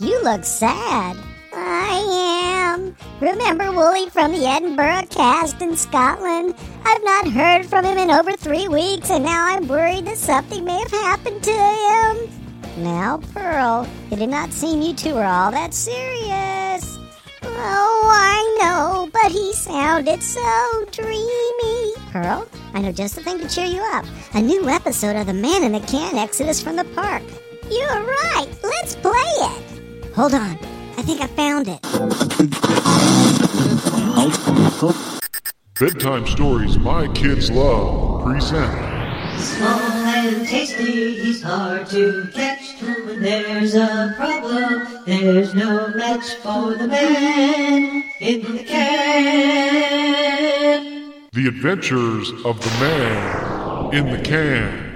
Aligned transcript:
You 0.00 0.22
look 0.22 0.44
sad. 0.44 1.16
I 1.52 2.72
am. 2.72 2.94
Remember 3.20 3.72
Wooly 3.72 4.08
from 4.10 4.30
the 4.30 4.46
Edinburgh 4.46 5.06
cast 5.10 5.60
in 5.60 5.76
Scotland? 5.76 6.54
I've 6.84 7.02
not 7.02 7.26
heard 7.26 7.66
from 7.66 7.84
him 7.84 7.98
in 7.98 8.08
over 8.08 8.30
three 8.36 8.68
weeks, 8.68 9.10
and 9.10 9.24
now 9.24 9.44
I'm 9.44 9.66
worried 9.66 10.04
that 10.04 10.16
something 10.16 10.64
may 10.64 10.78
have 10.78 10.92
happened 10.92 11.42
to 11.42 11.50
him. 11.50 12.84
Now, 12.84 13.18
Pearl, 13.34 13.88
it 14.12 14.20
did 14.20 14.28
not 14.28 14.52
seem 14.52 14.82
you 14.82 14.94
two 14.94 15.14
were 15.14 15.24
all 15.24 15.50
that 15.50 15.74
serious. 15.74 16.96
Oh, 17.42 18.08
I 18.08 18.58
know, 18.62 19.10
but 19.12 19.32
he 19.32 19.52
sounded 19.52 20.22
so 20.22 20.84
dreamy. 20.92 21.94
Pearl, 22.12 22.46
I 22.72 22.82
know 22.82 22.92
just 22.92 23.16
the 23.16 23.22
thing 23.22 23.40
to 23.40 23.48
cheer 23.48 23.66
you 23.66 23.82
up. 23.94 24.04
A 24.34 24.40
new 24.40 24.68
episode 24.68 25.16
of 25.16 25.26
The 25.26 25.34
Man 25.34 25.64
in 25.64 25.72
the 25.72 25.80
Can 25.80 26.16
Exodus 26.16 26.62
from 26.62 26.76
the 26.76 26.84
Park. 26.84 27.24
You're 27.68 28.04
right. 28.04 28.46
Let's 28.62 28.94
play 28.94 29.12
it. 29.12 29.67
Hold 30.18 30.34
on. 30.34 30.58
I 30.96 31.02
think 31.02 31.20
I 31.20 31.28
found 31.28 31.68
it. 31.68 31.80
Bedtime 35.78 36.26
stories 36.26 36.76
my 36.76 37.06
kids 37.14 37.52
love 37.52 38.24
present. 38.24 38.72
Small 39.38 39.78
and 39.78 40.44
tasty, 40.44 41.20
he's 41.20 41.40
hard 41.40 41.86
to 41.90 42.28
catch. 42.34 42.82
When 42.82 43.22
there's 43.22 43.76
a 43.76 44.12
problem, 44.16 45.04
there's 45.06 45.54
no 45.54 45.86
match 45.94 46.34
for 46.42 46.74
the 46.74 46.88
man 46.88 48.02
in 48.20 48.42
the 48.42 48.64
can. 48.64 49.78
The 51.30 51.46
Adventures 51.46 52.32
of 52.44 52.60
the 52.60 52.70
Man 52.80 53.94
in 53.94 54.10
the 54.10 54.18
Can. 54.24 54.87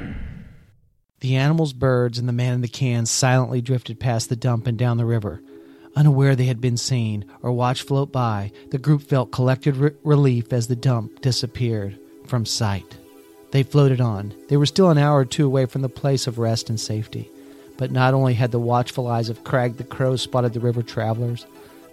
The 1.22 1.36
animals, 1.36 1.72
birds, 1.72 2.18
and 2.18 2.28
the 2.28 2.32
man 2.32 2.54
in 2.54 2.60
the 2.62 2.68
can 2.68 3.06
silently 3.06 3.60
drifted 3.60 4.00
past 4.00 4.28
the 4.28 4.34
dump 4.34 4.66
and 4.66 4.76
down 4.76 4.96
the 4.96 5.04
river. 5.04 5.40
Unaware 5.94 6.34
they 6.34 6.46
had 6.46 6.60
been 6.60 6.76
seen 6.76 7.24
or 7.42 7.52
watched 7.52 7.86
float 7.86 8.10
by, 8.10 8.50
the 8.72 8.78
group 8.78 9.02
felt 9.02 9.30
collected 9.30 9.76
re- 9.76 9.92
relief 10.02 10.52
as 10.52 10.66
the 10.66 10.74
dump 10.74 11.20
disappeared 11.20 11.96
from 12.26 12.44
sight. 12.44 12.96
They 13.52 13.62
floated 13.62 14.00
on. 14.00 14.34
They 14.48 14.56
were 14.56 14.66
still 14.66 14.90
an 14.90 14.98
hour 14.98 15.20
or 15.20 15.24
two 15.24 15.46
away 15.46 15.66
from 15.66 15.82
the 15.82 15.88
place 15.88 16.26
of 16.26 16.40
rest 16.40 16.68
and 16.68 16.80
safety. 16.80 17.30
But 17.76 17.92
not 17.92 18.14
only 18.14 18.34
had 18.34 18.50
the 18.50 18.58
watchful 18.58 19.06
eyes 19.06 19.28
of 19.28 19.44
Crag 19.44 19.76
the 19.76 19.84
Crow 19.84 20.16
spotted 20.16 20.54
the 20.54 20.60
river 20.60 20.82
travelers, 20.82 21.46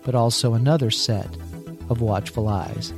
but 0.03 0.16
also 0.16 0.56
another 0.56 0.89
set 0.89 1.29
of 1.88 2.01
watchful 2.01 2.47
eyes. 2.47 2.94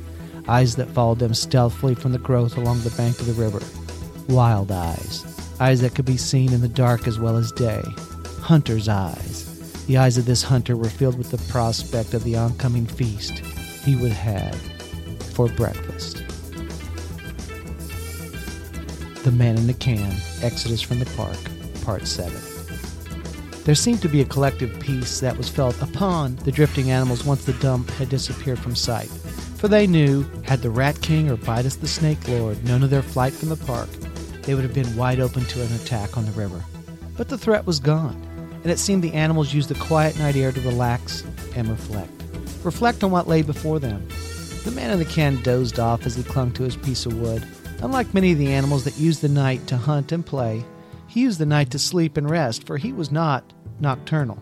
Eyes 0.48 0.76
that 0.76 0.88
followed 0.88 1.18
them 1.18 1.34
stealthily 1.34 1.94
from 1.94 2.12
the 2.12 2.18
growth 2.18 2.56
along 2.56 2.80
the 2.80 2.90
bank 2.96 3.20
of 3.20 3.26
the 3.26 3.34
river. 3.34 3.60
Wild 4.32 4.72
eyes. 4.72 5.31
Eyes 5.60 5.80
that 5.80 5.94
could 5.94 6.04
be 6.04 6.16
seen 6.16 6.52
in 6.52 6.60
the 6.60 6.68
dark 6.68 7.06
as 7.06 7.18
well 7.18 7.36
as 7.36 7.52
day. 7.52 7.82
Hunter's 8.40 8.88
eyes. 8.88 9.48
The 9.86 9.98
eyes 9.98 10.18
of 10.18 10.26
this 10.26 10.42
hunter 10.42 10.76
were 10.76 10.88
filled 10.88 11.18
with 11.18 11.30
the 11.30 11.52
prospect 11.52 12.14
of 12.14 12.24
the 12.24 12.36
oncoming 12.36 12.86
feast 12.86 13.38
he 13.84 13.96
would 13.96 14.12
have 14.12 14.60
for 15.34 15.48
breakfast. 15.48 16.24
The 19.24 19.32
Man 19.32 19.56
in 19.56 19.66
the 19.66 19.74
Can, 19.74 20.14
Exodus 20.42 20.80
from 20.80 20.98
the 20.98 21.06
Park, 21.16 21.36
Part 21.84 22.06
7. 22.06 22.32
There 23.64 23.76
seemed 23.76 24.02
to 24.02 24.08
be 24.08 24.20
a 24.20 24.24
collective 24.24 24.80
peace 24.80 25.20
that 25.20 25.36
was 25.36 25.48
felt 25.48 25.80
upon 25.80 26.34
the 26.36 26.50
drifting 26.50 26.90
animals 26.90 27.24
once 27.24 27.44
the 27.44 27.52
dump 27.54 27.90
had 27.90 28.08
disappeared 28.08 28.58
from 28.58 28.74
sight. 28.74 29.08
For 29.58 29.68
they 29.68 29.86
knew, 29.86 30.24
had 30.42 30.60
the 30.60 30.70
Rat 30.70 31.00
King 31.00 31.30
or 31.30 31.36
BYDYS 31.36 31.80
the 31.80 31.86
Snake 31.86 32.26
Lord 32.26 32.64
known 32.64 32.82
of 32.82 32.90
their 32.90 33.02
flight 33.02 33.32
from 33.32 33.50
the 33.50 33.56
park, 33.56 33.88
they 34.42 34.54
would 34.54 34.64
have 34.64 34.74
been 34.74 34.96
wide 34.96 35.20
open 35.20 35.44
to 35.44 35.62
an 35.62 35.72
attack 35.74 36.16
on 36.16 36.24
the 36.24 36.32
river. 36.32 36.62
But 37.16 37.28
the 37.28 37.38
threat 37.38 37.66
was 37.66 37.80
gone, 37.80 38.20
and 38.62 38.70
it 38.70 38.78
seemed 38.78 39.02
the 39.02 39.12
animals 39.12 39.54
used 39.54 39.68
the 39.68 39.74
quiet 39.74 40.18
night 40.18 40.36
air 40.36 40.52
to 40.52 40.60
relax 40.62 41.24
and 41.54 41.68
reflect. 41.68 42.10
Reflect 42.62 43.04
on 43.04 43.10
what 43.10 43.28
lay 43.28 43.42
before 43.42 43.78
them. 43.78 44.06
The 44.64 44.70
man 44.70 44.90
in 44.90 44.98
the 44.98 45.04
can 45.04 45.42
dozed 45.42 45.78
off 45.78 46.06
as 46.06 46.14
he 46.14 46.22
clung 46.22 46.52
to 46.52 46.62
his 46.62 46.76
piece 46.76 47.06
of 47.06 47.18
wood. 47.20 47.46
Unlike 47.82 48.14
many 48.14 48.32
of 48.32 48.38
the 48.38 48.52
animals 48.52 48.84
that 48.84 48.98
use 48.98 49.20
the 49.20 49.28
night 49.28 49.66
to 49.66 49.76
hunt 49.76 50.12
and 50.12 50.24
play, 50.24 50.64
he 51.08 51.22
used 51.22 51.38
the 51.38 51.46
night 51.46 51.70
to 51.72 51.78
sleep 51.78 52.16
and 52.16 52.30
rest, 52.30 52.66
for 52.66 52.76
he 52.78 52.92
was 52.92 53.10
not 53.10 53.52
nocturnal. 53.80 54.38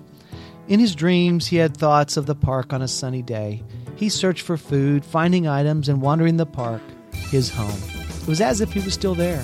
In 0.69 0.79
his 0.79 0.95
dreams, 0.95 1.49
he 1.49 1.57
had 1.57 1.77
thoughts 1.77 2.17
of 2.17 2.27
the 2.27 2.35
park 2.35 2.73
on 2.73 2.83
a 2.83 2.89
sunny 2.89 3.23
day. 3.23 3.65
He 3.97 4.09
searched 4.09 4.43
for 4.43 4.57
food, 4.57 5.05
finding 5.05 5.49
items, 5.49 5.89
and 5.89 6.01
wandering 6.01 6.37
the 6.37 6.47
park, 6.47 6.83
his 7.13 7.51
home. 7.51 7.81
It 8.23 8.29
was 8.29 8.41
as 8.41 8.61
if 8.61 8.73
he 8.73 8.81
was 8.81 8.95
still 8.95 9.15
there, 9.15 9.43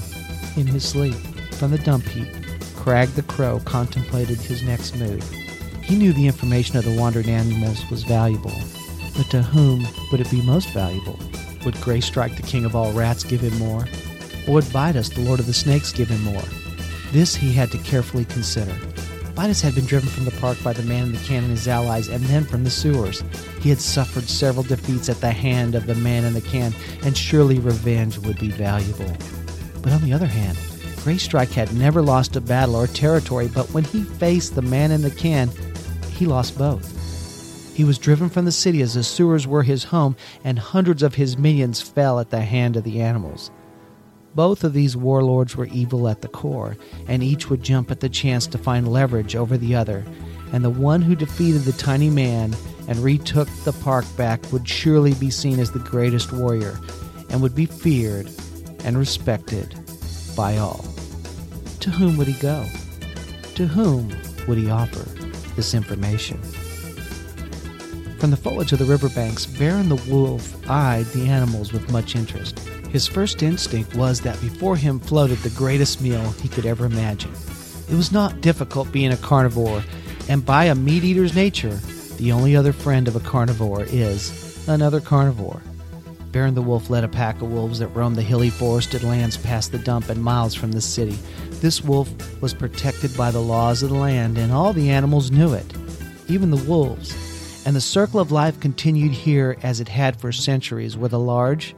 in 0.56 0.66
his 0.66 0.88
sleep. 0.88 1.14
From 1.52 1.70
the 1.70 1.78
dump 1.78 2.04
heap, 2.06 2.28
Crag 2.74 3.08
the 3.10 3.22
Crow 3.22 3.60
contemplated 3.60 4.38
his 4.38 4.62
next 4.62 4.96
move. 4.96 5.22
He 5.82 5.96
knew 5.96 6.12
the 6.12 6.26
information 6.26 6.76
of 6.76 6.84
the 6.84 6.96
wandering 6.96 7.30
animals 7.30 7.88
was 7.90 8.04
valuable, 8.04 8.52
but 9.16 9.30
to 9.30 9.42
whom 9.42 9.86
would 10.10 10.20
it 10.20 10.30
be 10.30 10.42
most 10.42 10.70
valuable? 10.70 11.18
Would 11.64 11.74
Greystrike, 11.76 12.36
the 12.36 12.42
king 12.42 12.64
of 12.64 12.76
all 12.76 12.92
rats, 12.92 13.24
give 13.24 13.40
him 13.40 13.56
more? 13.58 13.86
Or 14.46 14.54
would 14.54 14.64
BYDYS, 14.64 15.14
the 15.14 15.22
lord 15.22 15.40
of 15.40 15.46
the 15.46 15.54
snakes, 15.54 15.92
give 15.92 16.08
him 16.08 16.22
more? 16.22 16.42
This 17.12 17.34
he 17.34 17.52
had 17.52 17.70
to 17.72 17.78
carefully 17.78 18.24
consider. 18.24 18.72
BYDYS 19.34 19.62
had 19.62 19.74
been 19.74 19.86
driven 19.86 20.08
from 20.08 20.24
the 20.24 20.30
park 20.32 20.56
by 20.62 20.72
the 20.72 20.82
man 20.82 21.04
in 21.04 21.12
the 21.12 21.18
can 21.18 21.44
and 21.44 21.50
his 21.50 21.68
allies, 21.68 22.08
and 22.08 22.24
then 22.24 22.44
from 22.44 22.64
the 22.64 22.70
sewers. 22.70 23.22
He 23.60 23.68
had 23.68 23.80
suffered 23.80 24.28
several 24.28 24.62
defeats 24.62 25.08
at 25.08 25.20
the 25.20 25.30
hand 25.30 25.74
of 25.74 25.86
the 25.86 25.94
man 25.94 26.24
in 26.24 26.34
the 26.34 26.40
can, 26.40 26.72
and 27.02 27.16
surely 27.16 27.58
revenge 27.58 28.18
would 28.18 28.38
be 28.38 28.50
valuable. 28.50 29.16
But 29.86 29.92
on 29.92 30.02
the 30.02 30.12
other 30.12 30.26
hand, 30.26 30.58
Greystrike 31.04 31.52
had 31.52 31.72
never 31.72 32.02
lost 32.02 32.34
a 32.34 32.41
battle 32.41 32.74
or 32.74 32.88
territory, 32.88 33.47
but 33.47 33.72
when 33.72 33.84
he 33.84 34.02
faced 34.02 34.56
the 34.56 34.62
man 34.62 34.91
in 34.91 35.00
the 35.00 35.12
can, 35.12 35.48
he 36.10 36.26
lost 36.26 36.58
both. 36.58 36.92
He 37.72 37.84
was 37.84 37.97
driven 37.97 38.28
from 38.28 38.47
the 38.47 38.50
city 38.50 38.82
as 38.82 38.94
the 38.94 39.04
sewers 39.04 39.47
were 39.47 39.62
his 39.62 39.84
home, 39.84 40.16
and 40.42 40.58
hundreds 40.58 41.04
of 41.04 41.14
his 41.14 41.38
minions 41.38 41.80
fell 41.80 42.19
at 42.19 42.30
the 42.30 42.41
hand 42.41 42.74
of 42.74 42.82
the 42.82 43.00
animals. 43.00 43.53
Both 44.34 44.65
of 44.65 44.72
these 44.72 44.97
warlords 44.97 45.54
were 45.54 45.66
evil 45.66 46.09
at 46.09 46.21
the 46.21 46.27
core, 46.27 46.77
and 47.06 47.22
each 47.22 47.48
would 47.48 47.62
jump 47.62 47.92
at 47.92 48.00
the 48.00 48.09
chance 48.09 48.48
to 48.48 48.59
find 48.59 48.88
leverage 48.88 49.36
over 49.36 49.56
the 49.56 49.77
other. 49.77 50.04
And 50.53 50.65
the 50.65 50.71
one 50.71 51.00
who 51.00 51.15
defeated 51.15 51.60
the 51.60 51.71
tiny 51.71 52.10
man 52.10 52.56
and 52.88 52.98
retook 52.98 53.47
the 53.62 53.72
park 53.72 54.04
back 54.16 54.50
would 54.50 54.68
surely 54.68 55.15
be 55.15 55.30
seen 55.30 55.60
as 55.60 55.71
the 55.71 55.78
greatest 55.78 56.33
warrior, 56.33 56.77
and 57.30 57.41
would 57.41 57.54
be 57.54 57.66
feared 57.66 58.28
and 58.86 58.97
respected 58.97 59.74
by 60.34 60.56
all. 60.56 60.84
To 61.80 61.91
whom 61.91 62.16
would 62.16 62.28
he 62.28 62.41
go? 62.41 62.65
To 63.56 63.66
whom 63.66 64.09
would 64.48 64.56
he 64.56 64.71
offer 64.71 65.00
this 65.54 65.74
information? 65.74 66.41
From 68.18 68.30
the 68.30 68.36
foliage 68.36 68.72
of 68.72 68.78
the 68.78 68.86
riverbanks, 68.86 69.44
Baron 69.44 69.91
the 69.91 70.03
wolf 70.10 70.56
eyed 70.71 71.04
the 71.06 71.28
animals 71.28 71.72
with 71.72 71.92
much 71.92 72.16
interest. 72.16 72.59
His 72.91 73.06
first 73.06 73.42
instinct 73.42 73.94
was 73.94 74.21
that 74.22 74.41
before 74.41 74.77
him 74.77 74.98
floated 75.00 75.38
the 75.38 75.50
greatest 75.50 76.00
meal 76.00 76.30
he 76.41 76.48
could 76.48 76.65
ever 76.65 76.86
imagine. 76.86 77.33
It 77.91 77.94
was 77.94 78.12
not 78.12 78.41
difficult 78.41 78.91
being 78.91 79.12
a 79.12 79.16
carnivore, 79.18 79.84
and 80.28 80.47
by 80.47 80.65
a 80.65 80.74
meat 80.74 81.04
eater's 81.04 81.34
nature, 81.34 81.78
the 82.16 82.33
only 82.33 82.56
other 82.56 82.72
friend 82.72 83.06
of 83.06 83.16
a 83.16 83.21
carnivore 83.21 83.84
is 83.84 84.66
another 84.66 85.00
carnivore. 85.00 85.60
Baron 86.36 86.54
the 86.54 86.60
wolf 86.60 86.91
led 86.91 87.03
a 87.03 87.09
pack 87.09 87.41
of 87.41 87.50
wolves 87.50 87.78
that 87.78 87.88
roamed 87.88 88.16
the 88.16 88.22
hilly 88.22 88.50
forested 88.50 89.03
lands 89.03 89.38
past 89.38 89.72
the 89.72 89.78
dump 89.78 90.10
and 90.10 90.22
miles 90.22 90.54
from 90.54 90.72
the 90.72 90.83
city. 90.83 91.18
This 91.62 91.83
wolf 91.83 92.12
was 92.42 92.53
protected 92.53 93.16
by 93.16 93.30
the 93.30 93.41
laws 93.41 93.83
of 93.83 93.88
the 93.88 93.97
land, 93.97 94.36
and 94.36 94.53
all 94.53 94.74
the 94.74 94.91
animals 94.91 95.30
knew 95.30 95.54
it, 95.54 95.72
even 96.28 96.50
the 96.50 96.62
wolves. 96.68 97.16
And 97.65 97.74
the 97.74 97.80
circle 97.80 98.21
of 98.21 98.33
life 98.33 98.60
continued 98.60 99.12
here 99.12 99.56
as 99.62 99.80
it 99.80 99.88
had 99.88 100.21
for 100.21 100.30
centuries, 100.30 100.94
where 100.94 101.09
the 101.09 101.18
large 101.18 101.74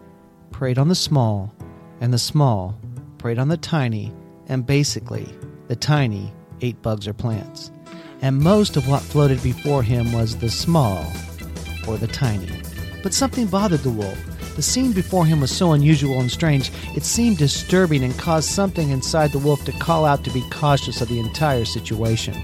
preyed 0.51 0.77
on 0.77 0.89
the 0.89 0.97
small, 0.97 1.55
and 2.01 2.13
the 2.13 2.19
small 2.19 2.77
preyed 3.19 3.39
on 3.39 3.47
the 3.47 3.57
tiny, 3.57 4.13
and 4.49 4.67
basically, 4.67 5.33
the 5.69 5.77
tiny 5.77 6.33
ate 6.63 6.83
bugs 6.83 7.07
or 7.07 7.13
plants. 7.13 7.71
And 8.23 8.41
most 8.41 8.77
of 8.77 8.89
what 8.89 9.03
floated 9.03 9.41
before 9.41 9.85
him 9.85 10.11
was 10.13 10.37
the 10.37 10.51
small 10.51 11.07
or 11.87 11.97
the 11.97 12.09
tiny. 12.09 12.51
But 13.05 13.15
something 13.15 13.47
bothered 13.47 13.85
the 13.85 13.91
wolf. 13.91 14.19
The 14.59 14.65
scene 14.65 14.91
before 14.91 15.25
him 15.25 15.41
was 15.41 15.57
so 15.57 15.71
unusual 15.71 16.19
and 16.19 16.29
strange, 16.29 16.73
it 16.97 17.05
seemed 17.05 17.39
disturbing 17.39 18.03
and 18.03 18.19
caused 18.19 18.51
something 18.51 18.91
inside 18.91 19.31
the 19.31 19.39
wolf 19.39 19.65
to 19.67 19.71
call 19.71 20.05
out 20.05 20.25
to 20.25 20.31
be 20.31 20.43
cautious 20.51 21.01
of 21.01 21.07
the 21.07 21.21
entire 21.21 21.65
situation. 21.65 22.43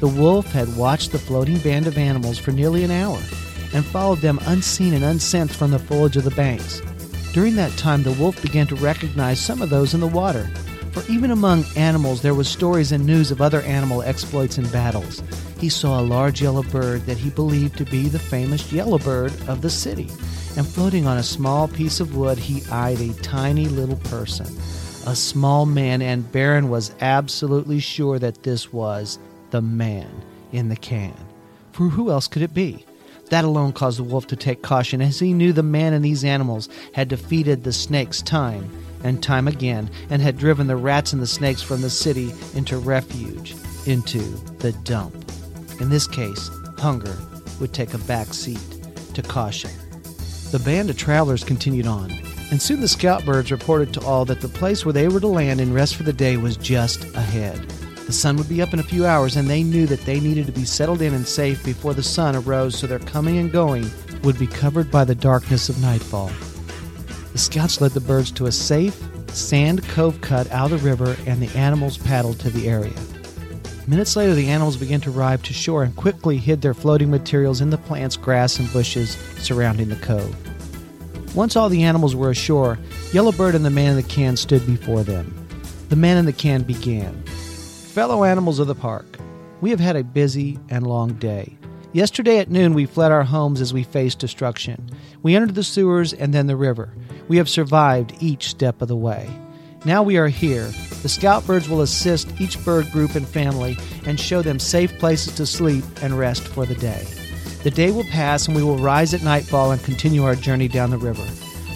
The 0.00 0.08
wolf 0.08 0.52
had 0.52 0.76
watched 0.76 1.10
the 1.10 1.18
floating 1.18 1.56
band 1.60 1.86
of 1.86 1.96
animals 1.96 2.36
for 2.36 2.50
nearly 2.50 2.84
an 2.84 2.90
hour 2.90 3.18
and 3.72 3.82
followed 3.82 4.18
them 4.18 4.38
unseen 4.42 4.92
and 4.92 5.02
unsensed 5.02 5.56
from 5.56 5.70
the 5.70 5.78
foliage 5.78 6.18
of 6.18 6.24
the 6.24 6.32
banks. 6.32 6.82
During 7.32 7.56
that 7.56 7.74
time, 7.78 8.02
the 8.02 8.12
wolf 8.12 8.42
began 8.42 8.66
to 8.66 8.76
recognize 8.76 9.40
some 9.40 9.62
of 9.62 9.70
those 9.70 9.94
in 9.94 10.00
the 10.00 10.06
water. 10.06 10.50
For 10.92 11.02
even 11.10 11.30
among 11.30 11.64
animals, 11.76 12.20
there 12.20 12.34
was 12.34 12.46
stories 12.46 12.92
and 12.92 13.06
news 13.06 13.30
of 13.30 13.40
other 13.40 13.62
animal 13.62 14.02
exploits 14.02 14.58
and 14.58 14.70
battles. 14.70 15.22
He 15.58 15.70
saw 15.70 15.98
a 15.98 16.02
large 16.02 16.42
yellow 16.42 16.62
bird 16.64 17.06
that 17.06 17.16
he 17.16 17.30
believed 17.30 17.78
to 17.78 17.86
be 17.86 18.10
the 18.10 18.18
famous 18.18 18.70
yellow 18.70 18.98
bird 18.98 19.32
of 19.48 19.62
the 19.62 19.70
city. 19.70 20.10
And 20.58 20.66
floating 20.66 21.06
on 21.06 21.18
a 21.18 21.22
small 21.22 21.68
piece 21.68 22.00
of 22.00 22.16
wood, 22.16 22.36
he 22.36 22.68
eyed 22.68 23.00
a 23.00 23.12
tiny 23.22 23.68
little 23.68 23.94
person, 23.96 24.46
a 25.06 25.14
small 25.14 25.66
man, 25.66 26.02
and 26.02 26.32
Baron 26.32 26.68
was 26.68 26.92
absolutely 27.00 27.78
sure 27.78 28.18
that 28.18 28.42
this 28.42 28.72
was 28.72 29.20
the 29.52 29.62
man 29.62 30.10
in 30.50 30.68
the 30.68 30.74
can. 30.74 31.14
For 31.70 31.84
who 31.84 32.10
else 32.10 32.26
could 32.26 32.42
it 32.42 32.54
be? 32.54 32.84
That 33.30 33.44
alone 33.44 33.72
caused 33.72 34.00
the 34.00 34.02
wolf 34.02 34.26
to 34.26 34.36
take 34.36 34.62
caution, 34.62 35.00
as 35.00 35.20
he 35.20 35.32
knew 35.32 35.52
the 35.52 35.62
man 35.62 35.92
and 35.92 36.04
these 36.04 36.24
animals 36.24 36.68
had 36.92 37.06
defeated 37.06 37.62
the 37.62 37.72
snakes 37.72 38.20
time 38.20 38.68
and 39.04 39.22
time 39.22 39.46
again, 39.46 39.88
and 40.10 40.20
had 40.20 40.38
driven 40.38 40.66
the 40.66 40.74
rats 40.74 41.12
and 41.12 41.22
the 41.22 41.28
snakes 41.28 41.62
from 41.62 41.82
the 41.82 41.90
city 41.90 42.32
into 42.56 42.78
refuge, 42.78 43.54
into 43.86 44.18
the 44.58 44.72
dump. 44.82 45.14
In 45.80 45.88
this 45.88 46.08
case, 46.08 46.50
hunger 46.78 47.16
would 47.60 47.72
take 47.72 47.94
a 47.94 47.98
back 47.98 48.34
seat 48.34 48.58
to 49.14 49.22
caution. 49.22 49.70
The 50.50 50.58
band 50.58 50.88
of 50.88 50.96
travelers 50.96 51.44
continued 51.44 51.86
on, 51.86 52.10
and 52.50 52.60
soon 52.60 52.80
the 52.80 52.88
scout 52.88 53.26
birds 53.26 53.52
reported 53.52 53.92
to 53.92 54.00
all 54.06 54.24
that 54.24 54.40
the 54.40 54.48
place 54.48 54.82
where 54.82 54.94
they 54.94 55.06
were 55.06 55.20
to 55.20 55.26
land 55.26 55.60
and 55.60 55.74
rest 55.74 55.94
for 55.94 56.04
the 56.04 56.12
day 56.12 56.38
was 56.38 56.56
just 56.56 57.04
ahead. 57.14 57.68
The 58.06 58.14
sun 58.14 58.38
would 58.38 58.48
be 58.48 58.62
up 58.62 58.72
in 58.72 58.80
a 58.80 58.82
few 58.84 59.04
hours, 59.04 59.36
and 59.36 59.46
they 59.46 59.62
knew 59.62 59.86
that 59.86 60.06
they 60.06 60.20
needed 60.20 60.46
to 60.46 60.52
be 60.52 60.64
settled 60.64 61.02
in 61.02 61.12
and 61.12 61.28
safe 61.28 61.62
before 61.66 61.92
the 61.92 62.02
sun 62.02 62.34
arose, 62.34 62.78
so 62.78 62.86
their 62.86 62.98
coming 62.98 63.36
and 63.36 63.52
going 63.52 63.90
would 64.22 64.38
be 64.38 64.46
covered 64.46 64.90
by 64.90 65.04
the 65.04 65.14
darkness 65.14 65.68
of 65.68 65.82
nightfall. 65.82 66.30
The 67.32 67.38
scouts 67.38 67.82
led 67.82 67.90
the 67.90 68.00
birds 68.00 68.30
to 68.32 68.46
a 68.46 68.52
safe 68.52 68.98
sand 69.28 69.86
cove 69.88 70.18
cut 70.22 70.50
out 70.50 70.72
of 70.72 70.82
the 70.82 70.88
river, 70.88 71.14
and 71.26 71.42
the 71.42 71.54
animals 71.58 71.98
paddled 71.98 72.40
to 72.40 72.48
the 72.48 72.68
area. 72.68 72.96
Minutes 73.88 74.16
later, 74.16 74.34
the 74.34 74.48
animals 74.48 74.76
began 74.76 75.00
to 75.00 75.10
arrive 75.10 75.42
to 75.44 75.54
shore 75.54 75.82
and 75.82 75.96
quickly 75.96 76.36
hid 76.36 76.60
their 76.60 76.74
floating 76.74 77.10
materials 77.10 77.62
in 77.62 77.70
the 77.70 77.78
plants, 77.78 78.18
grass, 78.18 78.58
and 78.58 78.70
bushes 78.70 79.16
surrounding 79.38 79.88
the 79.88 79.96
cove. 79.96 80.36
Once 81.34 81.56
all 81.56 81.70
the 81.70 81.84
animals 81.84 82.14
were 82.14 82.28
ashore, 82.28 82.78
Yellowbird 83.12 83.54
and 83.54 83.64
the 83.64 83.70
man 83.70 83.92
in 83.92 83.96
the 83.96 84.02
can 84.02 84.36
stood 84.36 84.66
before 84.66 85.02
them. 85.02 85.34
The 85.88 85.96
man 85.96 86.18
in 86.18 86.26
the 86.26 86.34
can 86.34 86.64
began. 86.64 87.22
Fellow 87.24 88.24
animals 88.24 88.58
of 88.58 88.66
the 88.66 88.74
park, 88.74 89.18
we 89.62 89.70
have 89.70 89.80
had 89.80 89.96
a 89.96 90.04
busy 90.04 90.58
and 90.68 90.86
long 90.86 91.14
day. 91.14 91.56
Yesterday 91.94 92.40
at 92.40 92.50
noon, 92.50 92.74
we 92.74 92.84
fled 92.84 93.10
our 93.10 93.24
homes 93.24 93.62
as 93.62 93.72
we 93.72 93.84
faced 93.84 94.18
destruction. 94.18 94.90
We 95.22 95.34
entered 95.34 95.54
the 95.54 95.64
sewers 95.64 96.12
and 96.12 96.34
then 96.34 96.46
the 96.46 96.56
river. 96.56 96.92
We 97.28 97.38
have 97.38 97.48
survived 97.48 98.12
each 98.20 98.50
step 98.50 98.82
of 98.82 98.88
the 98.88 98.96
way. 98.96 99.30
Now 99.84 100.02
we 100.02 100.16
are 100.16 100.28
here. 100.28 100.72
The 101.02 101.08
scout 101.08 101.46
birds 101.46 101.68
will 101.68 101.82
assist 101.82 102.40
each 102.40 102.62
bird 102.64 102.90
group 102.90 103.14
and 103.14 103.26
family 103.26 103.76
and 104.04 104.18
show 104.18 104.42
them 104.42 104.58
safe 104.58 104.98
places 104.98 105.36
to 105.36 105.46
sleep 105.46 105.84
and 106.02 106.18
rest 106.18 106.42
for 106.42 106.66
the 106.66 106.74
day. 106.74 107.06
The 107.62 107.70
day 107.70 107.92
will 107.92 108.04
pass 108.04 108.48
and 108.48 108.56
we 108.56 108.64
will 108.64 108.78
rise 108.78 109.14
at 109.14 109.22
nightfall 109.22 109.70
and 109.70 109.82
continue 109.82 110.24
our 110.24 110.34
journey 110.34 110.66
down 110.66 110.90
the 110.90 110.98
river. 110.98 111.24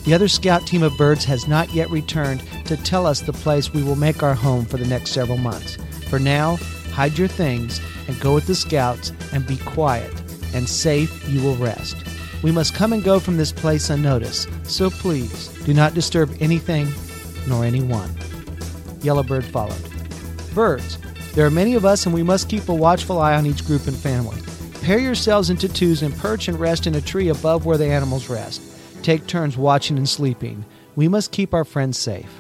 The 0.04 0.14
other 0.14 0.26
scout 0.26 0.66
team 0.66 0.82
of 0.82 0.96
birds 0.98 1.24
has 1.26 1.46
not 1.46 1.72
yet 1.72 1.90
returned 1.90 2.42
to 2.66 2.76
tell 2.76 3.06
us 3.06 3.20
the 3.20 3.32
place 3.32 3.72
we 3.72 3.84
will 3.84 3.94
make 3.94 4.24
our 4.24 4.34
home 4.34 4.64
for 4.64 4.78
the 4.78 4.86
next 4.86 5.12
several 5.12 5.38
months. 5.38 5.76
For 6.08 6.18
now, 6.18 6.56
hide 6.92 7.16
your 7.16 7.28
things 7.28 7.80
and 8.08 8.18
go 8.20 8.34
with 8.34 8.48
the 8.48 8.54
scouts 8.56 9.12
and 9.32 9.46
be 9.46 9.58
quiet, 9.58 10.12
and 10.54 10.68
safe 10.68 11.28
you 11.28 11.40
will 11.40 11.56
rest. 11.56 11.96
We 12.42 12.50
must 12.50 12.74
come 12.74 12.92
and 12.92 13.04
go 13.04 13.20
from 13.20 13.36
this 13.36 13.52
place 13.52 13.90
unnoticed, 13.90 14.48
so 14.64 14.90
please 14.90 15.48
do 15.64 15.72
not 15.72 15.94
disturb 15.94 16.36
anything 16.40 16.88
nor 17.46 17.64
anyone. 17.64 18.14
Yellowbird 19.02 19.44
followed. 19.44 19.82
Birds, 20.54 20.98
there 21.34 21.46
are 21.46 21.50
many 21.50 21.74
of 21.74 21.84
us 21.84 22.06
and 22.06 22.14
we 22.14 22.22
must 22.22 22.48
keep 22.48 22.68
a 22.68 22.74
watchful 22.74 23.18
eye 23.18 23.34
on 23.34 23.46
each 23.46 23.64
group 23.66 23.86
and 23.86 23.96
family. 23.96 24.40
Pair 24.82 24.98
yourselves 24.98 25.48
into 25.48 25.68
twos 25.68 26.02
and 26.02 26.16
perch 26.16 26.48
and 26.48 26.58
rest 26.58 26.86
in 26.86 26.94
a 26.94 27.00
tree 27.00 27.28
above 27.28 27.64
where 27.64 27.78
the 27.78 27.86
animals 27.86 28.28
rest. 28.28 28.60
Take 29.02 29.26
turns 29.26 29.56
watching 29.56 29.96
and 29.96 30.08
sleeping. 30.08 30.64
We 30.96 31.08
must 31.08 31.32
keep 31.32 31.54
our 31.54 31.64
friends 31.64 31.98
safe. 31.98 32.30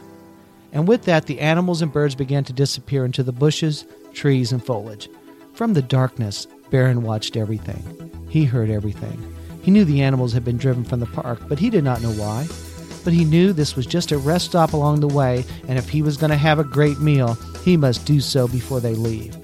And 0.72 0.88
with 0.88 1.04
that, 1.04 1.26
the 1.26 1.40
animals 1.40 1.82
and 1.82 1.92
birds 1.92 2.14
began 2.14 2.44
to 2.44 2.52
disappear 2.52 3.04
into 3.04 3.22
the 3.22 3.32
bushes, 3.32 3.84
trees, 4.12 4.52
and 4.52 4.64
foliage. 4.64 5.08
From 5.54 5.74
the 5.74 5.82
darkness, 5.82 6.46
Baron 6.70 7.02
watched 7.02 7.36
everything. 7.36 8.26
He 8.28 8.44
heard 8.44 8.70
everything. 8.70 9.36
He 9.62 9.70
knew 9.70 9.84
the 9.84 10.02
animals 10.02 10.32
had 10.32 10.44
been 10.44 10.56
driven 10.56 10.84
from 10.84 11.00
the 11.00 11.06
park, 11.06 11.40
but 11.48 11.58
he 11.58 11.70
did 11.70 11.84
not 11.84 12.02
know 12.02 12.12
why. 12.12 12.46
But 13.04 13.12
he 13.12 13.24
knew 13.24 13.52
this 13.52 13.74
was 13.74 13.86
just 13.86 14.12
a 14.12 14.18
rest 14.18 14.46
stop 14.46 14.72
along 14.72 15.00
the 15.00 15.08
way, 15.08 15.44
and 15.66 15.78
if 15.78 15.88
he 15.88 16.02
was 16.02 16.16
going 16.16 16.30
to 16.30 16.36
have 16.36 16.58
a 16.58 16.64
great 16.64 17.00
meal, 17.00 17.34
he 17.64 17.76
must 17.76 18.06
do 18.06 18.20
so 18.20 18.46
before 18.46 18.80
they 18.80 18.94
leave. 18.94 19.36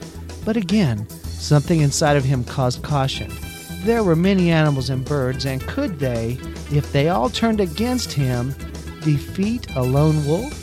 But 0.45 0.57
again, 0.57 1.09
something 1.25 1.81
inside 1.81 2.17
of 2.17 2.25
him 2.25 2.45
caused 2.45 2.83
caution. 2.83 3.33
There 3.85 4.03
were 4.03 4.17
many 4.17 4.51
animals 4.51 4.91
and 4.91 5.05
birds, 5.05 5.47
and 5.47 5.61
could 5.63 5.99
they, 5.99 6.39
if 6.73 6.93
they 6.93 7.09
all 7.09 7.31
turned 7.31 7.61
against 7.61 8.13
him, 8.13 8.55
defeat 9.03 9.67
a 9.77 9.83
lone 9.83 10.25
wolf? 10.27 10.55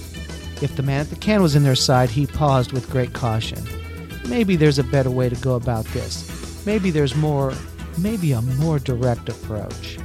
If 0.63 0.75
the 0.75 0.83
man 0.83 1.01
at 1.01 1.09
the 1.09 1.15
can 1.15 1.41
was 1.41 1.55
in 1.55 1.63
their 1.63 1.75
side, 1.75 2.09
he 2.09 2.27
paused 2.27 2.71
with 2.71 2.89
great 2.89 3.13
caution. 3.13 3.61
Maybe 4.27 4.55
there's 4.55 4.79
a 4.79 4.83
better 4.83 5.11
way 5.11 5.29
to 5.29 5.35
go 5.35 5.55
about 5.55 5.85
this. 5.87 6.65
Maybe 6.65 6.91
there's 6.91 7.15
more, 7.15 7.53
maybe 7.97 8.31
a 8.31 8.41
more 8.41 8.79
direct 8.79 9.29
approach. 9.29 9.97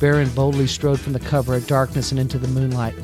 Baron 0.00 0.30
boldly 0.30 0.66
strode 0.66 0.98
from 0.98 1.12
the 1.12 1.20
cover 1.20 1.54
of 1.54 1.66
darkness 1.66 2.10
and 2.10 2.18
into 2.18 2.38
the 2.38 2.48
moonlight. 2.48 2.94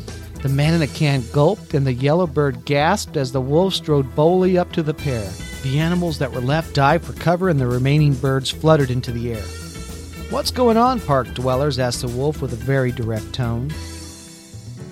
The 0.43 0.49
man 0.49 0.73
in 0.73 0.81
the 0.81 0.87
can 0.87 1.23
gulped, 1.31 1.75
and 1.75 1.87
the 1.87 1.93
yellow 1.93 2.26
bird 2.26 2.65
gasped 2.65 3.19
as 3.19 3.33
the 3.33 3.41
wolf 3.41 3.75
strode 3.75 4.15
boldly 4.17 4.57
up 4.57 4.73
to 4.73 4.83
the 4.83 4.95
pair. 4.95 5.31
The 5.62 5.79
animals 5.79 6.19
that 6.19 6.33
were 6.33 6.41
left 6.41 6.75
dived 6.75 7.05
for 7.05 7.12
cover, 7.12 7.50
and 7.50 7.61
the 7.61 7.67
remaining 7.67 8.15
birds 8.15 8.50
fluttered 8.50 8.91
into 8.91 9.12
the 9.12 9.33
air. 9.33 9.43
What's 10.31 10.50
going 10.50 10.76
on, 10.76 11.00
park 11.00 11.33
dwellers? 11.35 11.79
asked 11.79 12.00
the 12.00 12.09
wolf 12.09 12.41
with 12.41 12.53
a 12.53 12.57
very 12.57 12.93
direct 12.93 13.33
tone. 13.33 13.71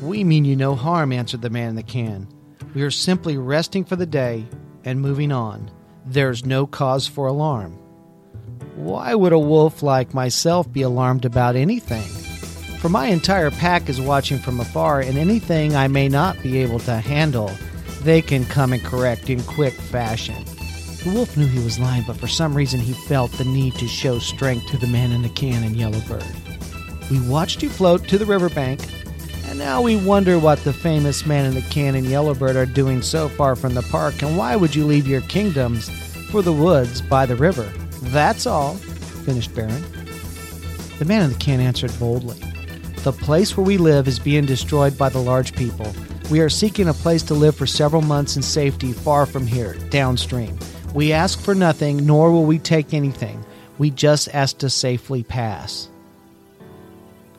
We 0.02 0.24
mean 0.24 0.44
you 0.44 0.56
no 0.56 0.74
harm, 0.74 1.12
answered 1.12 1.40
the 1.40 1.50
man 1.50 1.70
in 1.70 1.76
the 1.76 1.82
can. 1.82 2.28
We 2.74 2.82
are 2.82 2.90
simply 2.90 3.38
resting 3.38 3.84
for 3.84 3.96
the 3.96 4.06
day 4.06 4.44
and 4.84 5.00
moving 5.00 5.32
on. 5.32 5.70
There's 6.04 6.44
no 6.44 6.66
cause 6.66 7.06
for 7.06 7.26
alarm. 7.26 7.78
Why 8.76 9.14
would 9.14 9.32
a 9.32 9.38
wolf 9.38 9.84
like 9.84 10.14
myself 10.14 10.70
be 10.72 10.82
alarmed 10.82 11.24
about 11.24 11.54
anything? 11.54 12.02
For 12.80 12.88
my 12.88 13.06
entire 13.06 13.52
pack 13.52 13.88
is 13.88 14.00
watching 14.00 14.38
from 14.38 14.58
afar, 14.58 15.00
and 15.00 15.16
anything 15.16 15.76
I 15.76 15.86
may 15.86 16.08
not 16.08 16.42
be 16.42 16.58
able 16.58 16.80
to 16.80 16.96
handle, 16.96 17.52
they 18.02 18.20
can 18.20 18.44
come 18.44 18.72
and 18.72 18.82
correct 18.82 19.30
in 19.30 19.44
quick 19.44 19.74
fashion. 19.74 20.44
The 21.04 21.12
wolf 21.14 21.36
knew 21.36 21.46
he 21.46 21.62
was 21.62 21.78
lying, 21.78 22.02
but 22.04 22.16
for 22.16 22.26
some 22.26 22.52
reason 22.52 22.80
he 22.80 22.94
felt 22.94 23.30
the 23.32 23.44
need 23.44 23.76
to 23.76 23.86
show 23.86 24.18
strength 24.18 24.66
to 24.70 24.76
the 24.76 24.88
man 24.88 25.12
in 25.12 25.22
the 25.22 25.28
can 25.28 25.62
and 25.62 25.76
Yellowbird. 25.76 26.24
We 27.12 27.20
watched 27.28 27.62
you 27.62 27.68
float 27.68 28.08
to 28.08 28.18
the 28.18 28.26
riverbank, 28.26 28.80
and 29.46 29.56
now 29.56 29.82
we 29.82 29.96
wonder 29.96 30.36
what 30.36 30.64
the 30.64 30.72
famous 30.72 31.24
man 31.24 31.46
in 31.46 31.54
the 31.54 31.62
can 31.62 31.94
and 31.94 32.06
Yellowbird 32.06 32.56
are 32.56 32.66
doing 32.66 33.02
so 33.02 33.28
far 33.28 33.54
from 33.54 33.74
the 33.74 33.82
park, 33.82 34.20
and 34.20 34.36
why 34.36 34.56
would 34.56 34.74
you 34.74 34.84
leave 34.84 35.06
your 35.06 35.20
kingdoms 35.22 35.88
for 36.30 36.42
the 36.42 36.52
woods 36.52 37.00
by 37.00 37.24
the 37.24 37.36
river? 37.36 37.72
That's 38.12 38.46
all, 38.46 38.74
finished 39.24 39.54
Baron. 39.54 39.82
The 40.98 41.04
man 41.04 41.22
in 41.22 41.30
the 41.30 41.38
can 41.38 41.60
answered 41.60 41.96
boldly. 41.98 42.38
The 43.02 43.12
place 43.12 43.56
where 43.56 43.66
we 43.66 43.76
live 43.76 44.08
is 44.08 44.18
being 44.18 44.46
destroyed 44.46 44.96
by 44.96 45.08
the 45.08 45.18
large 45.18 45.54
people. 45.54 45.92
We 46.30 46.40
are 46.40 46.48
seeking 46.48 46.88
a 46.88 46.94
place 46.94 47.22
to 47.24 47.34
live 47.34 47.54
for 47.54 47.66
several 47.66 48.00
months 48.00 48.36
in 48.36 48.42
safety 48.42 48.92
far 48.92 49.26
from 49.26 49.46
here, 49.46 49.74
downstream. 49.90 50.58
We 50.94 51.12
ask 51.12 51.40
for 51.40 51.54
nothing, 51.54 52.06
nor 52.06 52.30
will 52.30 52.44
we 52.44 52.58
take 52.58 52.94
anything. 52.94 53.44
We 53.78 53.90
just 53.90 54.28
ask 54.32 54.58
to 54.58 54.70
safely 54.70 55.22
pass. 55.22 55.88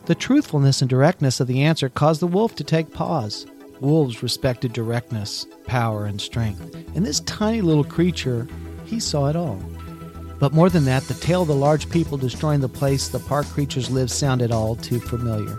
The 0.06 0.16
truthfulness 0.16 0.82
and 0.82 0.90
directness 0.90 1.40
of 1.40 1.48
the 1.48 1.64
answer 1.64 1.90
caused 1.90 2.20
the 2.20 2.28
wolf 2.28 2.56
to 2.56 2.64
take 2.64 2.94
pause. 2.94 3.48
Wolves 3.80 4.22
respected 4.22 4.74
directness, 4.74 5.48
power, 5.66 6.06
and 6.06 6.22
strength. 6.22 6.76
In 6.96 7.04
this 7.04 7.22
tiny 7.22 7.62
little 7.62 7.84
creature, 7.84 8.48
he 8.86 9.00
saw 9.00 9.30
it 9.30 9.36
all. 9.36 9.60
But 10.40 10.54
more 10.54 10.70
than 10.70 10.86
that, 10.86 11.04
the 11.04 11.14
tale 11.14 11.44
of 11.44 11.48
the 11.48 11.56
large 11.56 11.90
people 11.90 12.18
destroying 12.18 12.60
the 12.60 12.70
place 12.70 13.08
the 13.08 13.20
park 13.20 13.46
creatures 13.48 13.90
lived 13.90 14.12
sounded 14.12 14.52
all 14.52 14.76
too 14.76 15.00
familiar. 15.00 15.56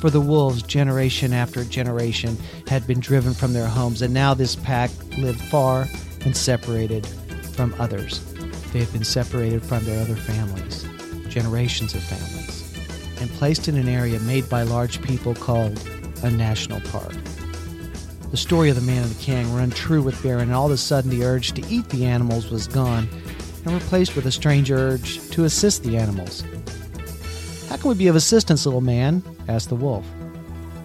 For 0.00 0.10
the 0.10 0.20
wolves, 0.20 0.62
generation 0.62 1.32
after 1.32 1.64
generation 1.64 2.36
had 2.68 2.86
been 2.86 3.00
driven 3.00 3.34
from 3.34 3.52
their 3.52 3.66
homes, 3.66 4.02
and 4.02 4.14
now 4.14 4.34
this 4.34 4.54
pack 4.54 4.90
lived 5.18 5.40
far 5.40 5.88
and 6.24 6.36
separated 6.36 7.06
from 7.54 7.74
others. 7.78 8.20
They 8.72 8.80
had 8.80 8.92
been 8.92 9.04
separated 9.04 9.62
from 9.62 9.84
their 9.84 10.00
other 10.00 10.16
families, 10.16 10.86
generations 11.28 11.94
of 11.94 12.02
families, 12.02 13.20
and 13.20 13.30
placed 13.30 13.68
in 13.68 13.76
an 13.76 13.88
area 13.88 14.20
made 14.20 14.48
by 14.48 14.62
large 14.62 15.00
people 15.02 15.34
called 15.34 15.80
a 16.22 16.30
national 16.30 16.80
park. 16.82 17.14
The 18.30 18.36
story 18.36 18.68
of 18.68 18.76
the 18.76 18.82
man 18.82 19.04
in 19.04 19.08
the 19.08 19.14
can 19.16 19.54
ran 19.54 19.70
true 19.70 20.02
with 20.02 20.20
Baron, 20.22 20.42
and 20.42 20.54
all 20.54 20.66
of 20.66 20.72
a 20.72 20.76
sudden 20.76 21.10
the 21.10 21.24
urge 21.24 21.52
to 21.52 21.66
eat 21.68 21.88
the 21.88 22.04
animals 22.04 22.50
was 22.50 22.66
gone 22.66 23.08
and 23.64 23.74
replaced 23.74 24.16
with 24.16 24.26
a 24.26 24.32
strange 24.32 24.70
urge 24.70 25.28
to 25.30 25.44
assist 25.44 25.82
the 25.84 25.96
animals. 25.96 26.42
How 27.68 27.76
can 27.76 27.88
we 27.88 27.94
be 27.94 28.08
of 28.08 28.16
assistance, 28.16 28.66
little 28.66 28.80
man? 28.80 29.22
asked 29.48 29.68
the 29.68 29.76
wolf. 29.76 30.06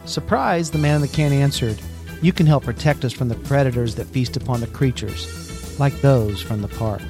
Surprised, 0.05 0.73
the 0.73 0.79
man 0.79 0.95
in 0.95 1.01
the 1.01 1.07
can 1.07 1.31
answered, 1.31 1.79
You 2.21 2.33
can 2.33 2.47
help 2.47 2.63
protect 2.63 3.05
us 3.05 3.13
from 3.13 3.29
the 3.29 3.35
predators 3.35 3.95
that 3.95 4.05
feast 4.05 4.37
upon 4.37 4.61
the 4.61 4.67
creatures, 4.67 5.79
like 5.79 6.01
those 6.01 6.41
from 6.41 6.61
the 6.61 6.67
park. 6.67 7.01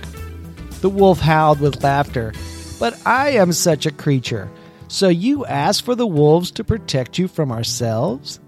The 0.82 0.90
wolf 0.90 1.20
howled 1.20 1.60
with 1.60 1.84
laughter. 1.84 2.34
But 2.80 3.00
I 3.06 3.32
am 3.32 3.52
such 3.52 3.86
a 3.86 3.92
creature. 3.92 4.50
So 4.88 5.10
you 5.10 5.46
ask 5.46 5.84
for 5.84 5.96
the 5.96 6.08
wolves 6.08 6.52
to 6.52 6.64
protect 6.64 7.18
you 7.18 7.28
from 7.28 7.52
ourselves? 7.52 8.40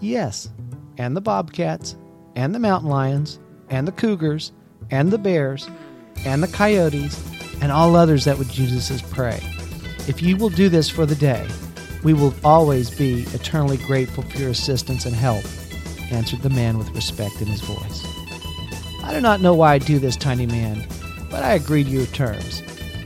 Yes, 0.00 0.50
and 0.98 1.16
the 1.16 1.20
bobcats, 1.20 1.96
and 2.34 2.54
the 2.54 2.58
mountain 2.58 2.90
lions, 2.90 3.38
and 3.68 3.86
the 3.86 3.92
cougars, 3.92 4.52
and 4.90 5.10
the 5.10 5.18
bears 5.18 5.68
and 6.24 6.42
the 6.42 6.48
coyotes 6.48 7.22
and 7.60 7.70
all 7.70 7.96
others 7.96 8.24
that 8.24 8.38
would 8.38 8.56
use 8.56 8.72
us 8.76 8.90
as 8.90 9.02
prey. 9.02 9.40
If 10.08 10.22
you 10.22 10.36
will 10.36 10.48
do 10.48 10.68
this 10.68 10.88
for 10.88 11.06
the 11.06 11.14
day, 11.14 11.46
we 12.02 12.12
will 12.12 12.34
always 12.44 12.90
be 12.90 13.22
eternally 13.32 13.76
grateful 13.76 14.24
for 14.24 14.38
your 14.38 14.50
assistance 14.50 15.06
and 15.06 15.14
help, 15.14 15.44
answered 16.10 16.42
the 16.42 16.50
man 16.50 16.78
with 16.78 16.90
respect 16.90 17.40
in 17.40 17.46
his 17.46 17.60
voice. 17.60 18.04
I 19.04 19.12
do 19.12 19.20
not 19.20 19.40
know 19.40 19.54
why 19.54 19.74
I 19.74 19.78
do 19.78 19.98
this, 19.98 20.16
tiny 20.16 20.46
man, 20.46 20.86
but 21.30 21.42
I 21.42 21.54
agree 21.54 21.84
to 21.84 21.90
your 21.90 22.06
terms. 22.06 22.62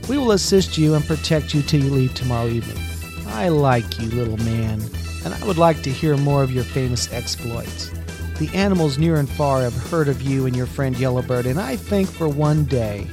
We 0.09 0.17
will 0.17 0.31
assist 0.31 0.77
you 0.77 0.95
and 0.95 1.05
protect 1.05 1.53
you 1.53 1.61
till 1.61 1.83
you 1.83 1.91
leave 1.91 2.13
tomorrow 2.13 2.47
evening. 2.47 2.83
I 3.27 3.49
like 3.49 3.99
you, 3.99 4.09
little 4.09 4.37
man, 4.37 4.81
and 5.23 5.33
I 5.33 5.45
would 5.45 5.57
like 5.57 5.81
to 5.83 5.91
hear 5.91 6.17
more 6.17 6.43
of 6.43 6.51
your 6.51 6.63
famous 6.63 7.11
exploits. 7.11 7.91
The 8.39 8.53
animals 8.53 8.99
near 8.99 9.15
and 9.15 9.27
far 9.27 9.61
have 9.61 9.73
heard 9.73 10.07
of 10.07 10.21
you 10.21 10.45
and 10.45 10.55
your 10.55 10.67
friend 10.67 10.95
Yellowbird, 10.95 11.47
and 11.47 11.59
I 11.59 11.75
think 11.75 12.07
for 12.07 12.29
one 12.29 12.65
day 12.65 13.07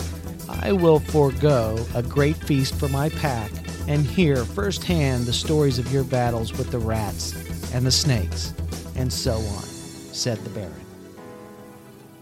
I 0.51 0.73
will 0.73 1.01
forego 1.01 1.83
a 1.95 2.03
great 2.03 2.37
feast 2.37 2.75
for 2.75 2.89
my 2.91 3.09
pack 3.09 3.51
and 3.89 4.05
hear 4.05 4.45
firsthand 4.45 5.25
the 5.25 5.33
stories 5.33 5.79
of 5.79 5.91
your 5.91 6.05
battles 6.05 6.53
with 6.53 6.71
the 6.71 6.79
rats 6.79 7.33
and 7.73 7.87
the 7.87 7.91
snakes, 7.91 8.53
and 8.97 9.11
so 9.11 9.37
on, 9.37 9.63
said 9.63 10.37
the 10.45 10.51
Baron. 10.51 10.75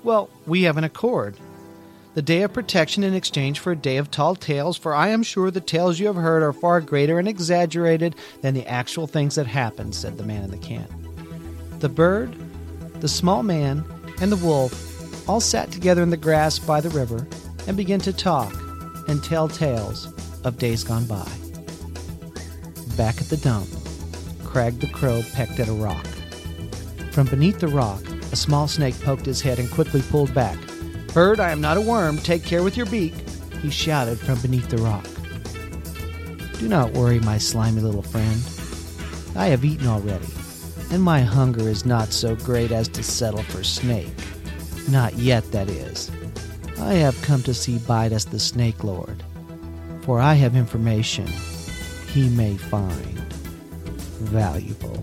Well, 0.04 0.30
we 0.46 0.62
have 0.62 0.76
an 0.76 0.84
accord. 0.84 1.36
The 2.14 2.22
day 2.22 2.42
of 2.42 2.52
protection 2.52 3.02
in 3.02 3.14
exchange 3.14 3.58
for 3.58 3.72
a 3.72 3.76
day 3.76 3.96
of 3.96 4.12
tall 4.12 4.36
tales, 4.36 4.76
for 4.76 4.94
I 4.94 5.08
am 5.08 5.24
sure 5.24 5.50
the 5.50 5.60
tales 5.60 5.98
you 5.98 6.06
have 6.06 6.14
heard 6.14 6.44
are 6.44 6.52
far 6.52 6.80
greater 6.80 7.18
and 7.18 7.26
exaggerated 7.26 8.14
than 8.42 8.54
the 8.54 8.66
actual 8.68 9.08
things 9.08 9.34
that 9.34 9.48
happened, 9.48 9.96
said 9.96 10.18
the 10.18 10.24
man 10.24 10.44
in 10.44 10.52
the 10.52 10.56
can. 10.58 10.86
The 11.80 11.88
bird, 11.88 12.36
the 13.02 13.08
small 13.08 13.42
man, 13.42 13.84
and 14.20 14.30
the 14.30 14.36
wolf 14.36 15.28
all 15.28 15.40
sat 15.40 15.72
together 15.72 16.04
in 16.04 16.10
the 16.10 16.16
grass 16.16 16.60
by 16.60 16.80
the 16.80 16.88
river 16.90 17.26
and 17.66 17.76
began 17.76 17.98
to 17.98 18.12
talk 18.12 18.54
and 19.08 19.24
tell 19.24 19.48
tales 19.48 20.12
of 20.44 20.56
days 20.56 20.84
gone 20.84 21.04
by. 21.06 21.28
Back 22.96 23.20
at 23.20 23.28
the 23.28 23.40
dump, 23.42 23.68
Crag 24.44 24.78
the 24.78 24.86
Crow 24.86 25.20
pecked 25.32 25.58
at 25.58 25.66
a 25.66 25.72
rock. 25.72 26.06
From 27.10 27.26
beneath 27.26 27.58
the 27.58 27.66
rock, 27.66 28.00
a 28.30 28.36
small 28.36 28.68
snake 28.68 28.98
poked 29.00 29.26
his 29.26 29.40
head 29.40 29.58
and 29.58 29.68
quickly 29.68 30.02
pulled 30.02 30.32
back. 30.32 30.58
Bird, 31.12 31.40
I 31.40 31.50
am 31.50 31.60
not 31.60 31.78
a 31.78 31.80
worm. 31.80 32.18
Take 32.18 32.44
care 32.44 32.62
with 32.62 32.76
your 32.76 32.86
beak, 32.86 33.14
he 33.62 33.70
shouted 33.70 34.20
from 34.20 34.40
beneath 34.40 34.68
the 34.68 34.78
rock. 34.78 35.06
Do 36.60 36.68
not 36.68 36.92
worry, 36.92 37.18
my 37.18 37.38
slimy 37.38 37.80
little 37.80 38.02
friend. 38.02 38.40
I 39.34 39.46
have 39.46 39.64
eaten 39.64 39.88
already, 39.88 40.28
and 40.92 41.02
my 41.02 41.22
hunger 41.22 41.70
is 41.70 41.86
not 41.86 42.12
so 42.12 42.36
great 42.36 42.70
as 42.70 42.86
to 42.86 43.02
settle 43.02 43.42
for 43.44 43.64
snake. 43.64 44.12
Not 44.90 45.14
yet, 45.14 45.50
that 45.50 45.70
is. 45.70 46.10
I 46.78 46.92
have 46.94 47.20
come 47.22 47.42
to 47.44 47.54
see 47.54 47.78
BYDYS 47.78 48.28
the 48.28 48.38
Snake 48.38 48.84
Lord, 48.84 49.24
for 50.02 50.20
I 50.20 50.34
have 50.34 50.54
information 50.54 51.26
he 52.08 52.28
may 52.28 52.58
find 52.58 53.32
valuable. 54.20 55.02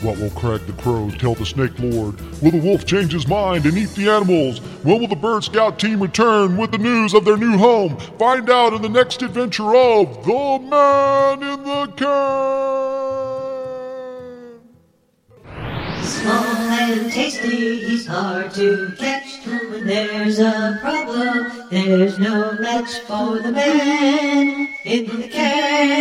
What 0.00 0.16
will 0.18 0.30
Crag 0.30 0.64
the 0.66 0.80
Crow 0.80 1.10
tell 1.10 1.34
the 1.34 1.44
Snake 1.44 1.78
Lord? 1.78 2.18
Will 2.40 2.52
the 2.52 2.62
wolf 2.62 2.86
change 2.86 3.12
his 3.12 3.28
mind 3.28 3.66
and 3.66 3.76
eat 3.76 3.90
the 3.90 4.08
animals? 4.08 4.60
When 4.82 4.98
will 4.98 5.08
the 5.08 5.16
Bird 5.16 5.44
Scout 5.44 5.78
team 5.78 6.00
return 6.00 6.56
with 6.56 6.70
the 6.70 6.78
news 6.78 7.12
of 7.12 7.26
their 7.26 7.36
new 7.36 7.58
home? 7.58 7.98
Find 8.18 8.48
out 8.48 8.72
in 8.72 8.80
the 8.80 8.88
next 8.88 9.20
adventure 9.20 9.76
of 9.76 10.24
The 10.24 10.58
Man 10.70 11.42
in 11.42 11.64
the 11.64 11.92
Can! 11.96 12.77
Small 16.08 16.32
and 16.32 17.12
tasty, 17.12 17.84
he's 17.84 18.06
hard 18.06 18.50
to 18.54 18.94
catch. 18.96 19.44
When 19.46 19.86
there's 19.86 20.38
a 20.38 20.78
problem, 20.80 21.68
there's 21.70 22.18
no 22.18 22.52
match 22.52 23.00
for 23.00 23.40
the 23.40 23.52
man 23.52 24.68
in 24.84 25.04
the 25.04 25.28
can. 25.28 25.98